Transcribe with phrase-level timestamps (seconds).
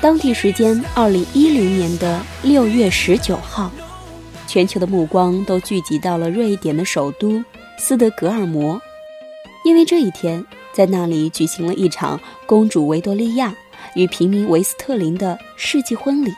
[0.00, 3.70] 当地时间二零一零年的六月十九号，
[4.46, 7.42] 全球的目光都聚集到了瑞典的首都
[7.78, 8.80] 斯德哥尔摩，
[9.64, 13.54] 因为这一天在那里举行了一场公主维多利亚
[13.94, 16.32] 与平民维斯特林的世纪婚礼。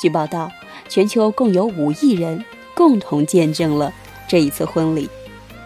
[0.00, 0.50] 据报道，
[0.88, 2.44] 全球共有五亿人
[2.74, 3.92] 共同见证了
[4.26, 5.08] 这一次婚礼。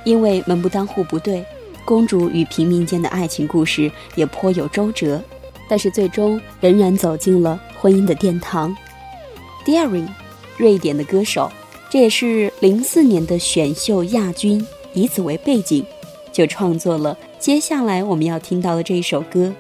[0.05, 1.45] 因为门不当户不对，
[1.89, 5.19] 公主与平民间的爱情故事也颇有周折，
[5.71, 8.77] 但是最终仍然走进了婚姻的殿堂。
[9.65, 10.07] Darin，
[10.59, 11.51] 瑞典的歌手，
[11.89, 14.63] 这也是零四年的选秀亚军，
[14.93, 15.83] 以此为背景，
[16.31, 19.55] 就创作了接下来我们要听到的这一首歌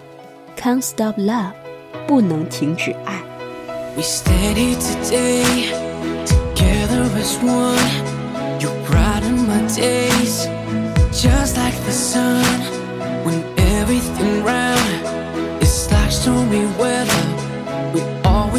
[0.62, 1.52] 《Can't Stop Love》，
[2.06, 3.22] 不能停止爱。
[3.96, 5.72] We Stayed Today
[6.26, 7.78] together as one.
[8.60, 10.17] You brighten my day.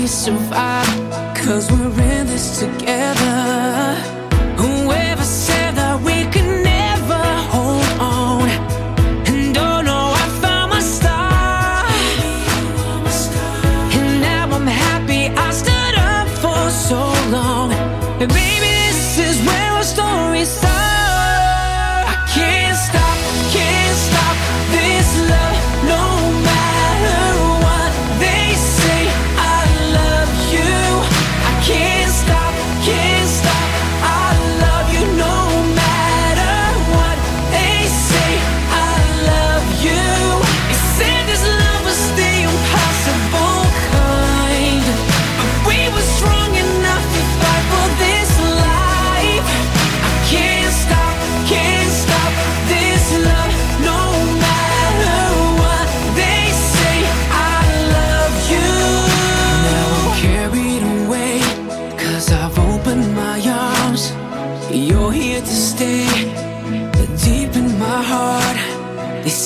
[0.10, 0.88] Survive,
[1.36, 3.94] cause we're in this together.
[4.58, 8.50] Whoever said that we could never hold on.
[9.28, 11.86] And oh no, I found my star.
[13.98, 17.72] And now I'm happy I stood up for so long.
[18.20, 18.32] And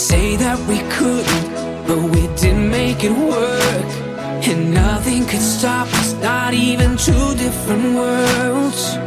[0.03, 1.47] say that we couldn't,
[1.87, 3.89] but we didn't make it work.
[4.49, 8.97] And nothing could stop us, not even two different worlds.